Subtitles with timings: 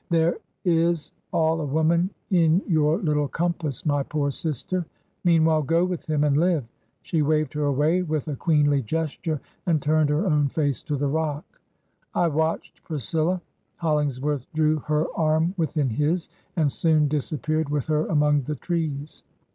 [0.09, 0.35] 'There
[0.65, 4.83] is all a woman in your httle compass, my poor sister.
[5.23, 6.71] Meanwhile, go with him, and live!'
[7.03, 11.05] She waved her away, with a queenly gesture, and turned her own face to the
[11.07, 11.45] rock.
[12.15, 13.41] I watched Priscilla....
[13.77, 18.55] Hol lingsworth drew her arm within his, and soon disap peared with her among the
[18.55, 19.21] trees.